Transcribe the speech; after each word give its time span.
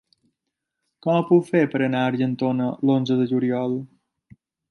Com 1.05 1.17
ho 1.17 1.25
puc 1.27 1.45
fer 1.49 1.61
per 1.75 1.81
anar 1.89 2.01
a 2.05 2.09
Argentona 2.13 2.71
l'onze 2.91 3.21
de 3.23 3.31
juliol? 3.35 3.77